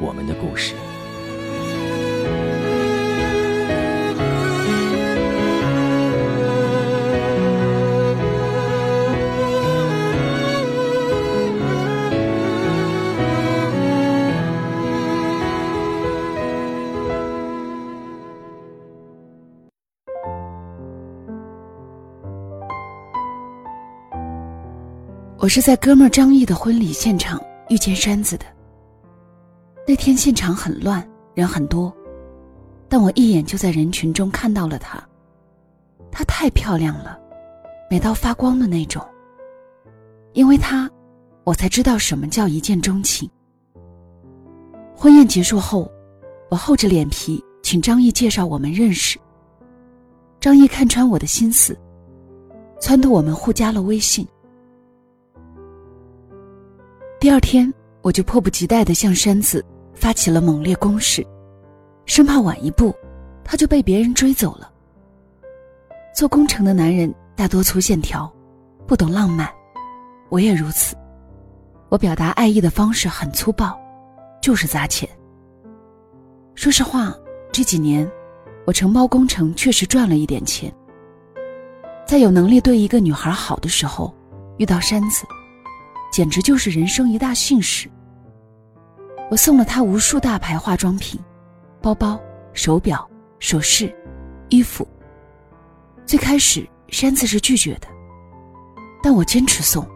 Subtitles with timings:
[0.00, 0.74] 我们的故事。
[25.36, 27.40] 我是在哥们儿张毅的婚礼现场。
[27.70, 28.44] 遇见山子的
[29.86, 31.92] 那天，现场很乱，人很多，
[32.88, 35.02] 但我一眼就在人群中看到了她。
[36.12, 37.18] 她太漂亮了，
[37.90, 39.04] 美到发光的那种。
[40.32, 40.88] 因为她，
[41.44, 43.28] 我才知道什么叫一见钟情。
[44.94, 45.90] 婚宴结束后，
[46.50, 49.18] 我厚着脸皮请张毅介绍我们认识。
[50.38, 51.76] 张毅看穿我的心思，
[52.80, 54.26] 撺掇我们互加了微信。
[57.18, 57.72] 第二天，
[58.02, 61.26] 我就迫不及待地向山子发起了猛烈攻势，
[62.06, 62.94] 生怕晚一步，
[63.44, 64.70] 他就被别人追走了。
[66.14, 68.30] 做工程的男人大多粗线条，
[68.86, 69.48] 不懂浪漫，
[70.28, 70.96] 我也如此。
[71.88, 73.78] 我表达爱意的方式很粗暴，
[74.40, 75.08] 就是砸钱。
[76.54, 77.14] 说实话，
[77.52, 78.10] 这几年，
[78.66, 80.72] 我承包工程确实赚了一点钱。
[82.06, 84.14] 在有能力对一个女孩好的时候，
[84.56, 85.24] 遇到山子。
[86.10, 87.88] 简直就是人生一大幸事。
[89.30, 91.20] 我送了他无数大牌化妆品、
[91.80, 92.20] 包包、
[92.52, 93.94] 手表、首饰、
[94.48, 94.86] 衣服。
[96.04, 97.86] 最开始山子是拒绝的，
[99.02, 99.88] 但我坚持送，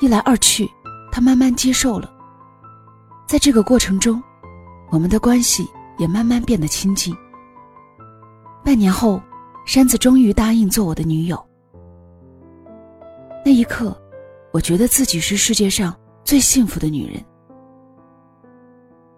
[0.00, 0.68] 一来二去，
[1.10, 2.12] 他慢慢接受了。
[3.26, 4.22] 在这个过程中，
[4.90, 5.66] 我们的关系
[5.96, 7.16] 也慢慢变得亲近。
[8.62, 9.22] 半年后，
[9.64, 11.42] 山子终于答应做我的女友。
[13.44, 13.98] 那一刻。
[14.58, 17.24] 我觉得自己是世界上最幸福的女人。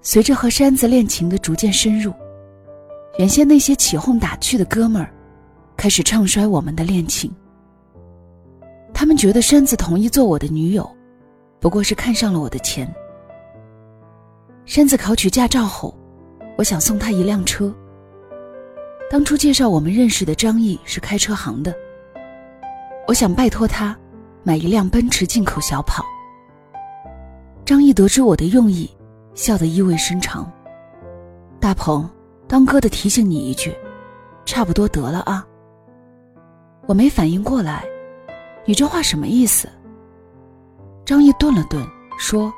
[0.03, 2.13] 随着和山子恋情的逐渐深入，
[3.19, 5.11] 原先那些起哄打趣的哥们儿，
[5.79, 7.33] 开始唱衰我们的恋情。
[8.93, 10.87] 他们觉得山子同意做我的女友，
[11.59, 12.87] 不过是看上了我的钱。
[14.67, 15.97] 山子考取驾照后，
[16.59, 17.75] 我想送他一辆车。
[19.11, 21.75] 当初介绍我们认识的张毅是开车行的，
[23.09, 23.99] 我想拜托他。
[24.43, 26.05] 买一辆奔驰进口小跑。
[27.65, 28.91] 张毅得知我的用意，
[29.35, 30.51] 笑得意味深长。
[31.61, 32.09] 大鹏，
[32.49, 33.77] 当哥的提醒你一句，
[34.45, 35.47] 差不多得了啊。
[36.87, 37.85] 我没反应过来，
[38.65, 39.69] 你这话什么意思？
[41.05, 41.87] 张毅顿了顿，
[42.19, 42.53] 说：“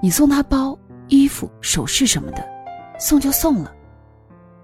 [0.00, 0.78] 你送他包、
[1.08, 2.42] 衣服、首饰什么的，
[2.98, 3.72] 送就送了。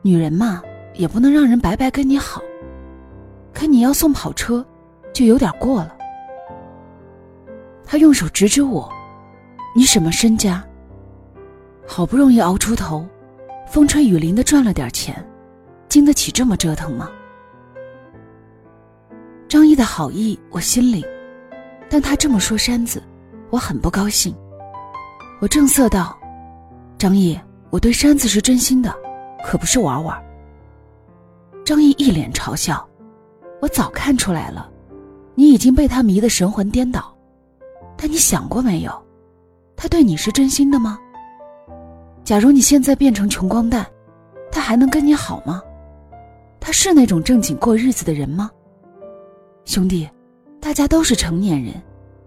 [0.02, 0.62] 女人嘛，
[0.94, 2.40] 也不能让人白白跟你好。
[3.52, 4.64] 可你要送跑车，
[5.12, 5.95] 就有点过了。”
[7.86, 8.92] 他用手指指我
[9.74, 10.62] ：“你什么身家？
[11.86, 13.06] 好不容易熬出头，
[13.68, 15.24] 风吹雨淋的赚了点钱，
[15.88, 17.08] 经得起这么折腾吗？”
[19.48, 21.04] 张毅的好意我心领，
[21.88, 23.00] 但他这么说山子，
[23.50, 24.34] 我很不高兴。
[25.40, 26.18] 我正色道
[26.98, 27.38] ：“张毅，
[27.70, 28.92] 我对山子是真心的，
[29.44, 30.20] 可不是玩玩。”
[31.64, 32.84] 张毅一脸嘲笑
[33.62, 34.68] ：“我早看出来了，
[35.36, 37.14] 你已经被他迷得神魂颠倒。”
[37.96, 38.92] 但你想过没有，
[39.74, 40.98] 他对你是真心的吗？
[42.24, 43.86] 假如你现在变成穷光蛋，
[44.50, 45.62] 他还能跟你好吗？
[46.60, 48.50] 他是那种正经过日子的人吗？
[49.64, 50.08] 兄弟，
[50.60, 51.74] 大家都是成年人，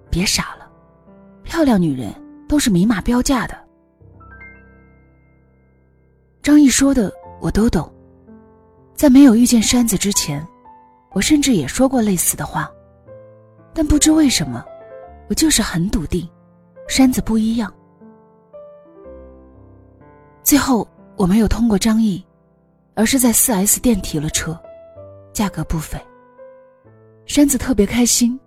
[0.10, 0.70] 别傻了。
[1.44, 2.14] 漂亮女人
[2.48, 3.58] 都是明码标价的。
[6.42, 7.12] 张毅说的
[7.42, 7.92] 我都懂，
[8.96, 10.46] 在没有遇见山子之前，
[11.12, 12.72] 我甚至也说过类似的话，
[13.74, 14.64] 但不知为什么。
[15.30, 16.28] 我就是很笃定，
[16.88, 17.72] 山子不一样。
[20.44, 22.26] 最后我没有通过张毅，
[22.96, 24.60] 而是在 4S 店提了车，
[25.32, 26.00] 价格不菲。
[27.28, 28.40] 山子特别开心，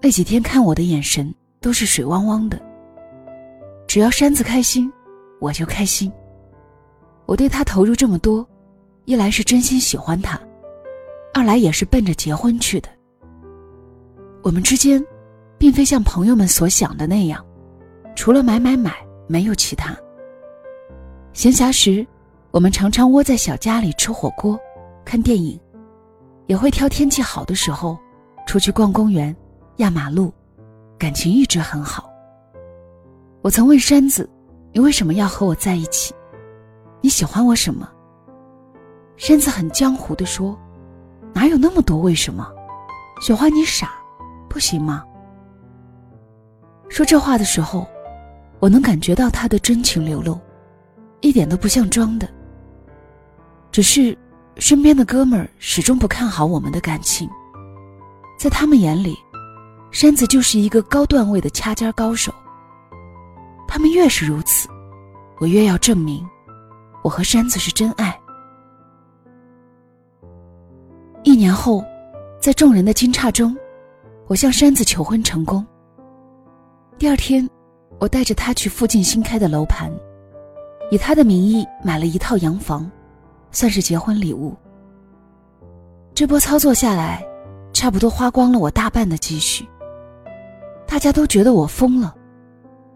[0.00, 2.58] 那几天看我的眼神都是水汪汪的。
[3.86, 4.90] 只要山子开心，
[5.38, 6.10] 我就开心。
[7.26, 8.48] 我对他投入这么多，
[9.04, 10.40] 一来是真心喜欢他，
[11.34, 12.88] 二来也是奔着结婚去的。
[14.42, 15.04] 我们之间，
[15.58, 17.44] 并非像朋友们所想的那样，
[18.14, 18.94] 除了买买买，
[19.26, 19.96] 没有其他。
[21.32, 22.06] 闲暇时，
[22.50, 24.58] 我们常常窝在小家里吃火锅、
[25.04, 25.58] 看电影，
[26.46, 27.98] 也会挑天气好的时候
[28.46, 29.34] 出去逛公园、
[29.76, 30.32] 压马路，
[30.98, 32.10] 感情一直很好。
[33.42, 34.28] 我曾问山子
[34.72, 36.14] ：“你为什么要和我在一起？
[37.00, 37.88] 你喜欢我什么？”
[39.16, 40.58] 山子很江湖的说
[41.32, 42.50] ：“哪有那么多为什么？
[43.20, 43.90] 喜欢你傻，
[44.48, 45.04] 不行吗？”
[46.88, 47.86] 说这话的时候，
[48.58, 50.38] 我能感觉到他的真情流露。
[51.22, 52.28] 一点都不像装的。
[53.72, 54.16] 只是，
[54.56, 57.28] 身边的哥们儿始终不看好我们的感情。
[58.38, 59.16] 在他们眼里，
[59.90, 62.32] 山子就是一个高段位的掐尖高手。
[63.66, 64.68] 他们越是如此，
[65.38, 66.24] 我越要证明，
[67.02, 68.18] 我和山子是真爱。
[71.24, 71.84] 一年后，
[72.40, 73.56] 在众人的惊诧中，
[74.28, 75.66] 我向山子求婚成功。
[76.98, 77.46] 第二天，
[77.98, 79.92] 我带着他去附近新开的楼盘。
[80.90, 82.90] 以他的名义买了一套洋房，
[83.50, 84.56] 算是结婚礼物。
[86.14, 87.22] 这波操作下来，
[87.70, 89.68] 差不多花光了我大半的积蓄。
[90.86, 92.14] 大家都觉得我疯了，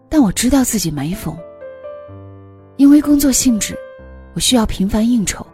[0.09, 1.37] 但我知道自己没疯。
[2.77, 3.77] 因为工作性质，
[4.33, 5.45] 我需要频繁应酬，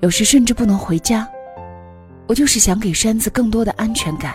[0.00, 1.26] 有时甚至不能回家。
[2.26, 4.34] 我就是想给山子更多的安全感。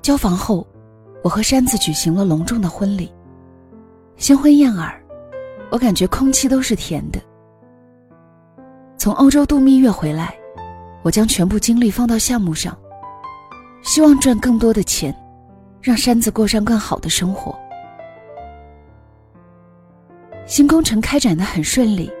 [0.00, 0.66] 交房后，
[1.24, 3.10] 我和山子举行了隆重的婚礼。
[4.18, 5.02] 新婚燕尔，
[5.70, 7.18] 我感觉空气都是甜的。
[8.98, 10.36] 从欧洲度蜜月回来，
[11.02, 12.76] 我将全部精力放到项目上，
[13.82, 15.16] 希望赚更多的钱，
[15.80, 17.58] 让山子过上更好的生活。
[20.44, 22.12] 新工程开展的很顺利。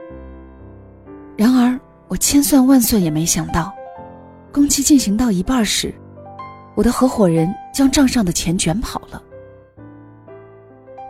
[1.36, 1.78] 然而，
[2.08, 3.70] 我千算万算也没想到，
[4.50, 5.94] 工期进行到一半时，
[6.74, 9.22] 我的合伙人将账上的钱卷跑了。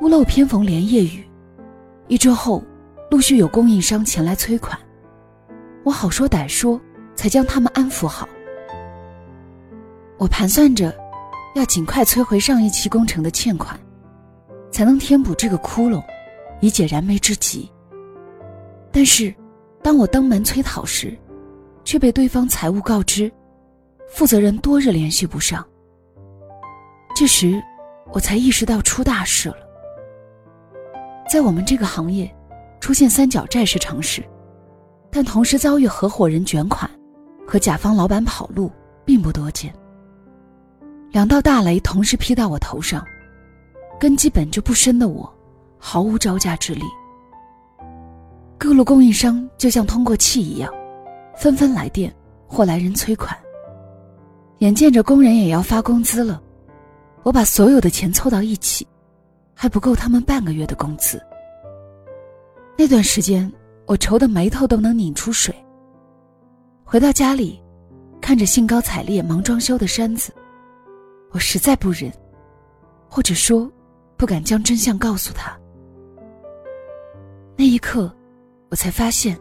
[0.00, 1.26] 屋漏偏逢连夜雨，
[2.08, 2.62] 一周后，
[3.10, 4.78] 陆续有供应商前来催款，
[5.82, 6.78] 我好说歹说，
[7.14, 8.28] 才将他们安抚好。
[10.18, 10.94] 我盘算着，
[11.54, 13.78] 要尽快催回上一期工程的欠款，
[14.70, 16.02] 才能填补这个窟窿，
[16.60, 17.70] 以解燃眉之急。
[18.92, 19.34] 但是，
[19.82, 21.16] 当我登门催讨时，
[21.82, 23.32] 却被对方财务告知，
[24.08, 25.64] 负责人多日联系不上。
[27.16, 27.62] 这时，
[28.12, 29.56] 我才意识到出大事了。
[31.30, 32.32] 在我们这个行业，
[32.80, 34.22] 出现三角债是常事，
[35.10, 36.90] 但同时遭遇合伙人卷款
[37.46, 38.70] 和甲方老板跑路
[39.04, 39.72] 并不多见。
[41.10, 43.04] 两道大雷同时劈到我头上，
[43.98, 45.32] 根基本就不深的我，
[45.78, 46.82] 毫无招架之力。
[48.58, 50.72] 各路供应商就像通过气一样，
[51.36, 52.12] 纷纷来电
[52.46, 53.36] 或来人催款。
[54.58, 56.42] 眼见着工人也要发工资了，
[57.22, 58.86] 我把所有的钱凑到一起。
[59.56, 61.22] 还不够他们半个月的工资。
[62.76, 63.50] 那段时间，
[63.86, 65.54] 我愁得眉头都能拧出水。
[66.82, 67.62] 回到家里，
[68.20, 70.32] 看着兴高采烈忙装修的山子，
[71.30, 72.12] 我实在不忍，
[73.08, 73.70] 或者说，
[74.16, 75.56] 不敢将真相告诉他。
[77.56, 78.12] 那一刻，
[78.70, 79.38] 我才发现，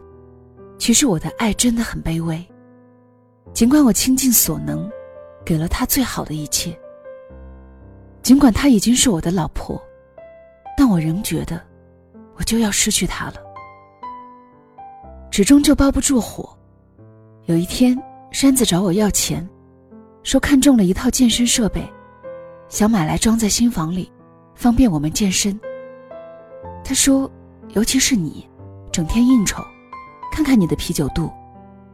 [0.78, 2.42] 其实我的爱真的很卑微。
[3.52, 4.88] 尽管我倾尽所能，
[5.44, 6.76] 给了他最好的一切，
[8.22, 9.80] 尽管她已经是我的老婆。
[10.76, 11.60] 但我仍觉得，
[12.36, 13.34] 我就要失去他了。
[15.30, 16.48] 纸终究包不住火。
[17.44, 17.96] 有一天，
[18.32, 19.48] 山子找我要钱，
[20.22, 21.86] 说看中了一套健身设备，
[22.68, 24.10] 想买来装在新房里，
[24.56, 25.58] 方便我们健身。
[26.82, 27.30] 他说，
[27.68, 28.48] 尤其是你，
[28.90, 29.62] 整天应酬，
[30.32, 31.30] 看看你的啤酒肚，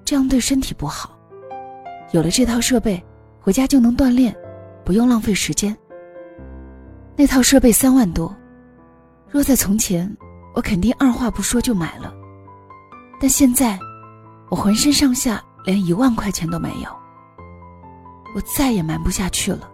[0.04, 1.18] 这样对身体不好。
[2.12, 3.02] 有了这套设备，
[3.40, 4.36] 回家就能锻炼，
[4.84, 5.76] 不用浪费时间。
[7.16, 8.34] 那套设备三万多。
[9.28, 10.10] 若在从前，
[10.54, 12.12] 我肯定二话不说就买了，
[13.20, 13.78] 但现在，
[14.50, 16.90] 我浑身上下连一万块钱都没有。
[18.34, 19.70] 我再也瞒不下去了，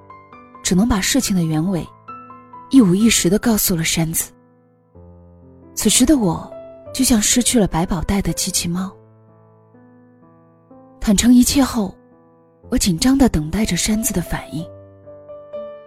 [0.63, 1.87] 只能把事情的原委
[2.69, 4.31] 一五一十的告诉了山子。
[5.75, 6.53] 此时的我，
[6.93, 8.95] 就像失去了百宝袋的机器猫。
[11.01, 11.96] 坦诚一切后，
[12.71, 14.67] 我紧张的等待着山子的反应。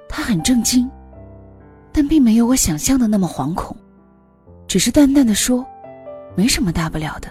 [0.07, 0.89] 他很震惊。
[1.91, 3.75] 但并没有我想象的那么惶恐，
[4.67, 5.65] 只是淡淡的说
[6.38, 7.27] ：“没什么大不了的，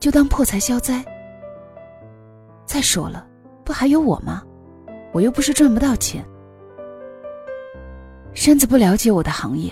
[0.00, 1.04] 就当破财消灾。”
[2.64, 3.26] 再说了，
[3.62, 4.42] 不还有我吗？
[5.12, 6.24] 我又不是赚不到钱。
[8.32, 9.70] 山子不了解我的行业，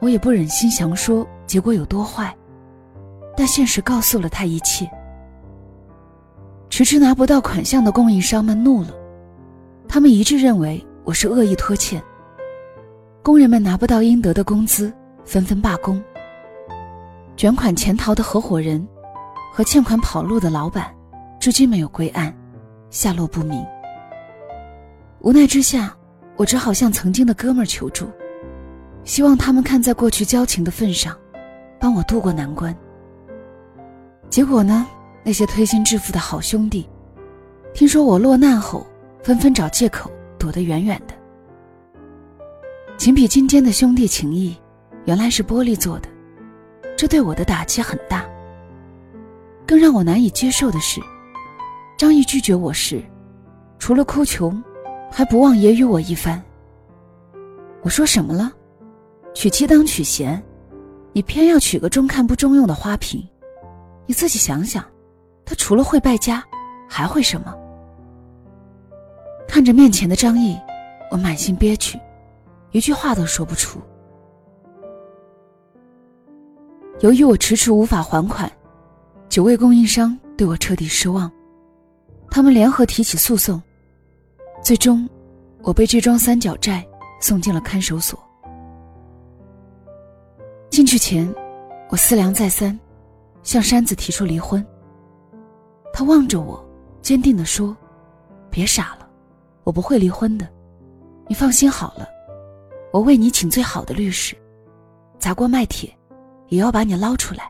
[0.00, 2.36] 我也不忍心详说结果有多坏，
[3.34, 4.88] 但现实告诉了他一切。
[6.76, 8.88] 迟迟拿不到款项的供应商们怒了，
[9.86, 12.02] 他们一致认为我是恶意拖欠。
[13.22, 14.92] 工人们拿不到应得的工资，
[15.24, 16.02] 纷纷罢工。
[17.36, 18.84] 卷款潜逃的合伙人
[19.52, 20.92] 和欠款跑路的老板，
[21.38, 22.34] 至今没有归案，
[22.90, 23.64] 下落不明。
[25.20, 25.94] 无奈之下，
[26.34, 28.08] 我只好向曾经的哥们儿求助，
[29.04, 31.16] 希望他们看在过去交情的份上，
[31.78, 32.76] 帮我渡过难关。
[34.28, 34.84] 结果呢，
[35.24, 36.88] 那些推心置腹的好兄弟，
[37.72, 38.86] 听说我落难后，
[39.22, 41.14] 纷纷找借口躲得远远的。
[42.96, 44.56] 情比金坚的兄弟情谊，
[45.06, 46.08] 原来是玻璃做的，
[46.96, 48.24] 这对我的打击很大。
[49.66, 51.00] 更让我难以接受的是，
[51.96, 53.02] 张毅拒绝我时，
[53.78, 54.62] 除了哭穷。
[55.16, 56.42] 还不忘揶揄我一番。
[57.82, 58.50] 我说什么了？
[59.32, 60.42] 娶妻当娶贤，
[61.12, 63.24] 你偏要娶个中看不中用的花瓶。
[64.06, 64.84] 你自己想想，
[65.44, 66.42] 他除了会败家，
[66.88, 67.54] 还会什么？
[69.46, 70.58] 看着面前的张毅，
[71.10, 72.00] 我满心憋屈，
[72.72, 73.80] 一句话都说不出。
[77.00, 78.50] 由于我迟迟无法还款，
[79.28, 81.30] 九位供应商对我彻底失望，
[82.30, 83.62] 他们联合提起诉讼。
[84.62, 85.08] 最终，
[85.62, 86.86] 我被这桩三角债
[87.20, 88.18] 送进了看守所。
[90.70, 91.32] 进去前，
[91.90, 92.78] 我思量再三，
[93.42, 94.64] 向山子提出离婚。
[95.96, 96.62] 他望着我，
[97.00, 97.74] 坚定地说
[98.50, 99.08] ：“别傻了，
[99.62, 100.48] 我不会离婚的，
[101.28, 102.08] 你放心好了，
[102.92, 104.36] 我为你请最好的律师，
[105.20, 105.96] 砸锅卖铁，
[106.48, 107.48] 也要把你捞出来。”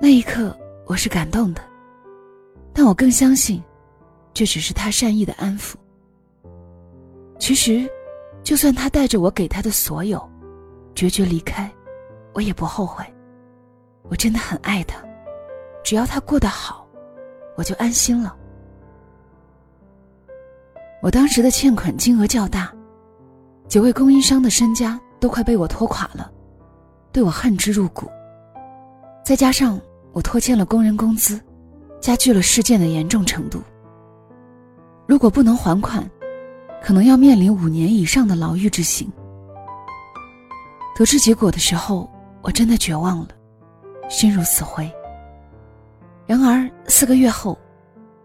[0.00, 1.60] 那一刻，我是感动的，
[2.72, 3.62] 但我更相信。
[4.32, 5.74] 这只是他善意的安抚。
[7.38, 7.90] 其实，
[8.42, 10.30] 就算他带着我给他的所有，
[10.94, 11.70] 决绝离开，
[12.32, 13.04] 我也不后悔。
[14.04, 15.02] 我真的很爱他，
[15.88, 16.86] 只要他过得好，
[17.56, 18.36] 我就安心了。
[21.00, 22.70] 我当时的欠款金额较大，
[23.68, 26.30] 九位供应商的身家都快被我拖垮了，
[27.10, 28.06] 对我恨之入骨。
[29.24, 29.80] 再加上
[30.12, 31.40] 我拖欠了工人工资，
[32.02, 33.62] 加剧了事件的严重程度。
[35.06, 36.06] 如果不能还款，
[36.82, 39.10] 可能要面临五年以上的牢狱之刑。
[40.94, 42.10] 得知结果的时候，
[42.42, 43.28] 我真的绝望了，
[44.10, 44.86] 心如死灰。
[46.28, 47.58] 然而四个月后，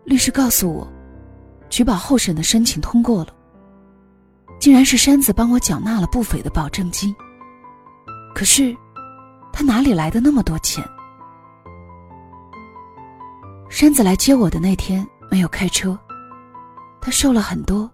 [0.04, 0.86] 律师告诉我，
[1.70, 3.34] 取保候审的申请通过了，
[4.60, 7.16] 竟然是山子帮我缴纳了不菲的保证金。
[8.36, 8.76] 可是，
[9.54, 10.84] 他哪里来的那么多钱？
[13.70, 15.98] 山子来接我的那天没有开车。
[17.00, 17.90] 他瘦了很多，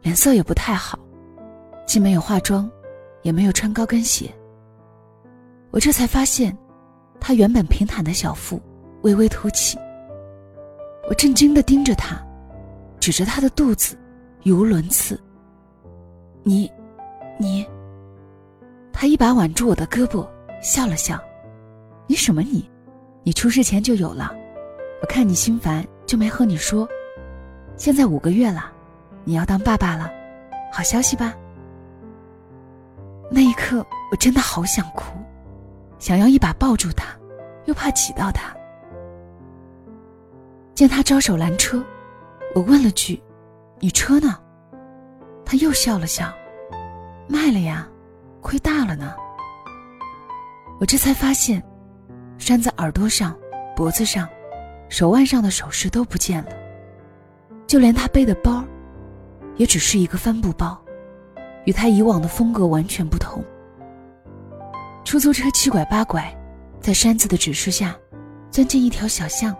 [0.00, 0.98] 脸色也不太好，
[1.86, 2.70] 既没有化妆，
[3.20, 4.34] 也没有穿高跟鞋。
[5.70, 6.56] 我这才发现，
[7.20, 8.58] 他原本平坦的小腹
[9.02, 9.78] 微微凸起。
[11.08, 12.20] 我震惊的盯着他，
[13.00, 13.98] 指着他的肚子，
[14.44, 15.20] 语无伦次。
[16.42, 16.70] 你，
[17.38, 17.66] 你。
[18.92, 20.26] 他一把挽住我的胳膊，
[20.62, 21.18] 笑了笑
[22.06, 22.70] ：“你什么你？
[23.24, 24.32] 你出事前就有了，
[25.00, 26.88] 我看你心烦，就没和你说。”
[27.76, 28.70] 现在五个月了，
[29.24, 30.10] 你要当爸爸了，
[30.72, 31.34] 好消息吧？
[33.30, 35.18] 那一刻我真的好想哭，
[35.98, 37.16] 想要一把抱住他，
[37.64, 38.54] 又怕挤到他。
[40.74, 41.82] 见他招手拦车，
[42.54, 43.22] 我问了句
[43.80, 44.38] ：“你车呢？”
[45.44, 46.32] 他又笑了笑
[47.28, 47.88] ：“卖了呀，
[48.40, 49.14] 亏大了呢。”
[50.80, 51.62] 我这才发现，
[52.38, 53.36] 山在耳朵上、
[53.76, 54.28] 脖子上、
[54.88, 56.50] 手腕上的首饰都不见了。
[57.66, 58.64] 就连他背的包，
[59.56, 60.76] 也只是一个帆布包，
[61.64, 63.44] 与他以往的风格完全不同。
[65.04, 66.34] 出租车七拐八拐，
[66.80, 67.94] 在山子的指示下，
[68.50, 69.54] 钻进一条小巷，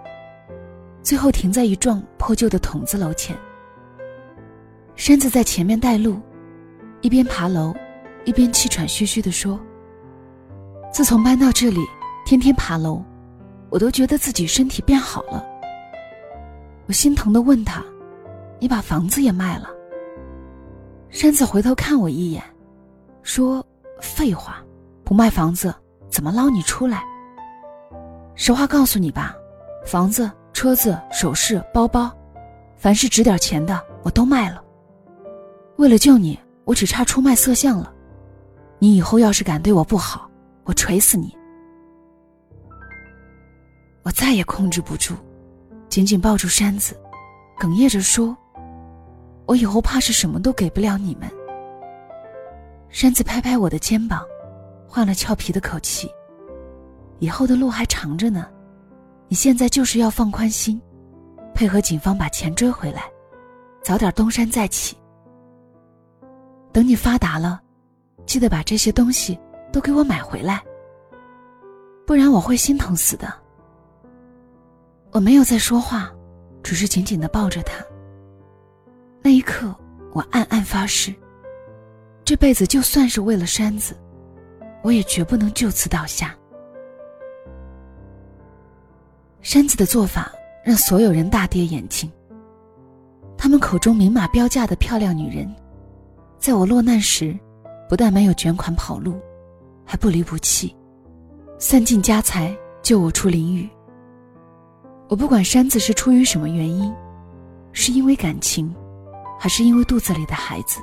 [1.02, 3.37] 最后停在一幢破旧的筒子楼前。
[4.94, 6.21] 山子在前面带路，
[7.00, 7.75] 一边爬楼，
[8.25, 9.59] 一边气喘吁吁地说
[10.92, 11.80] ：“自从搬到这里，
[12.25, 13.02] 天天爬楼，
[13.71, 15.44] 我都觉得自己身体变好了。”
[16.87, 17.82] 我心疼地问他。
[18.61, 19.71] 你把房子也卖了。
[21.09, 22.40] 山子回头看我一眼，
[23.25, 23.66] 说
[24.00, 24.62] ：“废话，
[25.02, 25.75] 不卖房子
[26.09, 27.02] 怎么捞你出来？
[28.37, 29.35] 实话告诉你吧，
[29.85, 30.30] 房子、
[30.62, 32.09] 车子、首饰、包包，
[32.76, 34.62] 凡是值点钱的我都卖了。
[35.75, 37.92] 为了救你，我只差出卖色相了。
[38.78, 40.31] 你以后要是敢对我不好，
[40.62, 41.37] 我锤死你！”
[44.04, 45.16] 我再也控制不住，
[45.88, 46.97] 紧紧抱住山子，
[47.59, 48.37] 哽咽着说
[49.47, 51.28] ：“我以后怕是什么都给不了你们。”
[52.88, 54.25] 山子拍拍我的肩膀，
[54.87, 56.09] 换了俏皮的口气
[57.19, 58.47] ：“以后的路还长着呢，
[59.33, 60.79] 你现在就是要放宽心，
[61.55, 63.11] 配合警方把钱追回来，
[63.83, 64.95] 早点东山再起。
[66.71, 67.59] 等你发达了，
[68.27, 69.41] 记得把这些东西
[69.73, 70.62] 都给我买回来，
[72.07, 73.33] 不然我会心疼死的。”
[75.12, 76.12] 我没有在说话，
[76.62, 77.83] 只是紧紧的抱着他。
[79.23, 79.75] 那一刻，
[80.12, 81.11] 我暗暗发誓，
[82.23, 83.97] 这辈子就算是为了山子，
[84.83, 86.37] 我也绝不能就此倒下。
[89.43, 90.31] 山子的做法
[90.65, 92.11] 让所有人大跌眼镜。
[93.37, 95.53] 他们口中明码标价的漂亮女人，
[96.39, 97.37] 在我落难时，
[97.89, 99.21] 不但没有卷款跑路，
[99.85, 100.75] 还不离不弃，
[101.59, 103.69] 散尽家财救我出淋雨。
[105.09, 106.95] 我不管山子是出于什么原因，
[107.73, 108.73] 是因为感情，
[109.41, 110.79] 还是因为肚子里的孩子，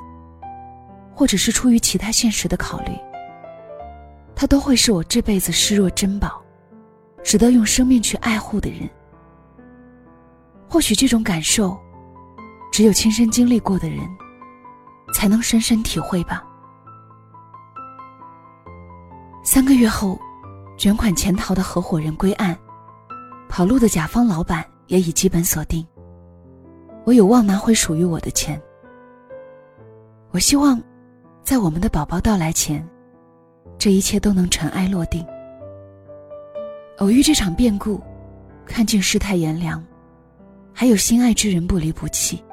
[1.14, 2.92] 或者是出于其他现实的考虑，
[4.36, 6.39] 他都会是我这辈子视若珍宝，
[7.22, 8.88] 值得用生命去爱护的人。
[10.68, 11.76] 或许这种感受，
[12.70, 13.98] 只有亲身经历过的人，
[15.12, 16.44] 才能深深体会吧。
[19.42, 20.18] 三个月后，
[20.76, 22.56] 卷款潜逃的合伙人归案。
[23.48, 25.84] 跑路的甲方老板也已基本锁定，
[27.04, 28.60] 我有望拿回属于我的钱。
[30.30, 30.80] 我希望，
[31.42, 32.88] 在我们的宝宝到来前，
[33.76, 35.26] 这一切都能尘埃落定。
[37.00, 37.98] 偶遇这场变故，
[38.66, 39.82] 看尽世态炎凉，
[40.70, 42.44] 还有心爱之人不离不弃，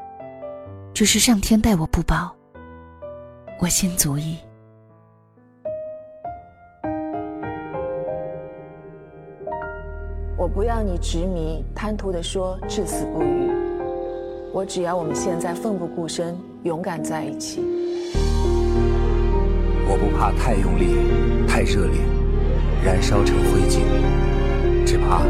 [0.94, 2.34] 只是上天待我不薄，
[3.60, 4.38] 我心足矣。
[10.38, 13.52] 我不要你执迷贪图的说至死不渝，
[14.54, 17.62] 我只要我们现在奋不顾身，勇敢在一起。
[19.90, 22.00] 我不怕太用力，太热烈，
[22.82, 23.82] 燃烧成灰烬，
[24.88, 25.22] 只怕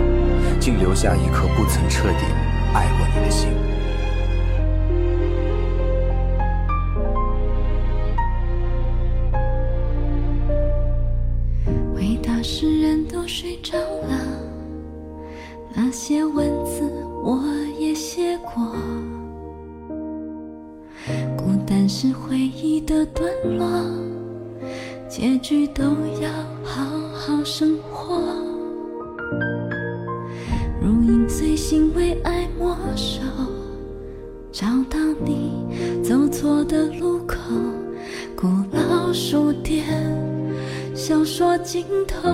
[0.60, 2.26] 竟留下一颗不曾彻底
[2.76, 3.50] 爱过你的心。
[11.96, 14.16] 伟大诗人都睡着了。
[15.74, 16.84] 那些文字
[17.24, 17.44] 我
[17.80, 18.76] 也写过，
[21.36, 23.68] 孤单是回忆的段落，
[25.10, 25.84] 结局都
[26.22, 26.30] 要
[41.68, 42.32] 尽头，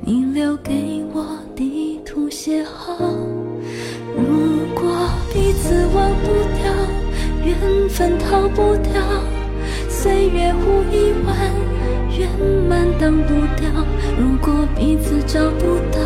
[0.00, 1.24] 你留给我。
[1.54, 2.66] 地图邂逅，
[4.16, 4.90] 如果
[5.32, 6.26] 彼此忘不
[6.58, 6.66] 掉，
[7.44, 9.00] 缘分逃不掉，
[9.88, 11.36] 岁月无一晚，
[12.18, 12.28] 圆
[12.68, 13.70] 满挡不掉。
[14.18, 16.00] 如果彼此找不到，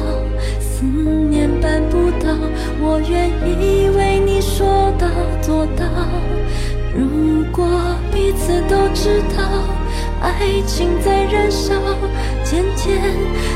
[0.60, 2.36] 思念办不到，
[2.78, 5.08] 我愿意为你说到
[5.40, 5.86] 做到。
[6.94, 7.66] 如果
[8.12, 9.42] 彼此都知道，
[10.24, 11.74] 爱情在燃烧，
[12.42, 12.98] 简简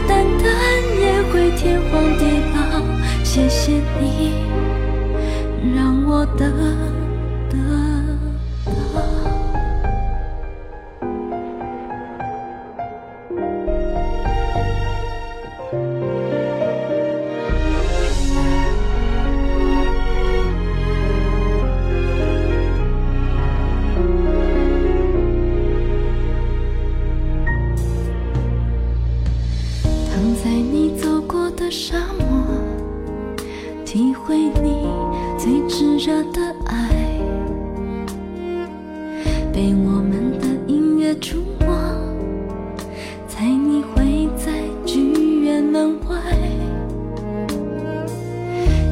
[0.07, 0.47] 单单
[1.01, 1.19] 也。
[1.31, 2.83] 会天荒地老，
[3.23, 4.33] 谢谢你
[5.77, 6.51] 让我等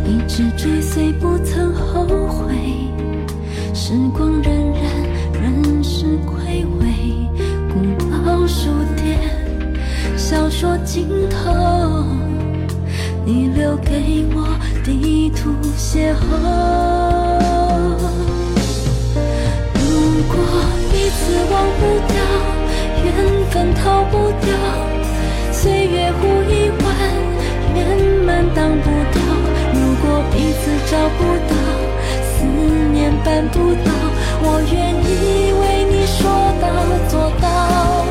[0.09, 2.55] 一直追随，不曾后悔。
[3.75, 4.77] 时光荏苒，
[5.41, 6.87] 人事归位，
[7.69, 9.19] 古老书店，
[10.17, 11.53] 小说尽头，
[13.25, 14.47] 你留给我
[14.85, 16.25] 地图邂逅。
[19.75, 19.91] 如
[20.29, 20.35] 果
[20.93, 21.19] 彼此
[21.51, 22.15] 忘不掉，
[23.05, 23.07] 缘
[23.51, 24.55] 分逃不掉，
[25.51, 26.87] 岁月忽已晚，
[27.75, 27.77] 圆
[28.25, 29.26] 满当不掉。
[30.07, 31.53] 如果彼此找不到，
[32.23, 32.45] 思
[32.93, 33.91] 念办不到。
[34.41, 36.31] 我愿意为你说
[36.63, 36.65] 到
[37.09, 38.07] 做到。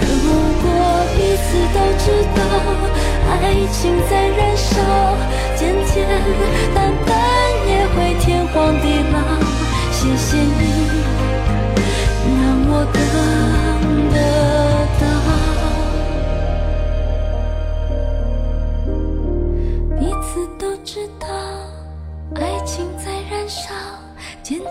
[0.00, 0.30] 如
[0.62, 0.64] 果
[1.16, 2.38] 彼此都知道，
[3.28, 3.34] 爱
[3.72, 4.70] 情在燃烧，
[5.56, 6.06] 渐渐
[6.72, 7.18] 淡淡
[7.66, 9.18] 也会天荒地老。
[9.90, 10.62] 谢谢你，
[12.26, 13.49] 让我的。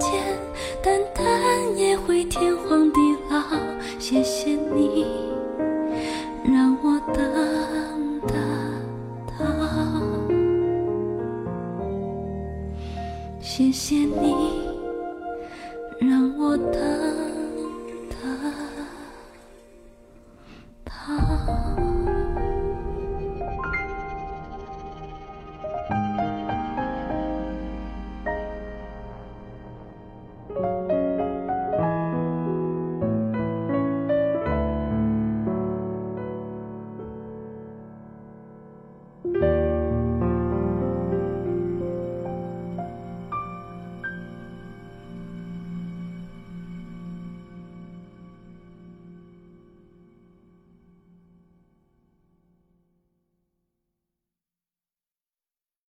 [0.10, 0.20] 简
[0.82, 3.40] 单单也会天荒地老
[4.00, 5.06] 谢谢你
[6.44, 8.34] 让我等得
[9.28, 9.46] 到。
[13.40, 14.39] 谢谢你。